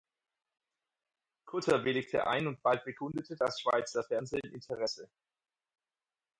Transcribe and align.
Kutter 1.45 1.83
willigte 1.85 2.25
ein 2.25 2.47
und 2.47 2.63
bald 2.63 2.83
bekundete 2.85 3.35
das 3.35 3.59
Schweizer 3.61 4.03
Fernsehen 4.03 4.51
Interesse. 4.51 5.11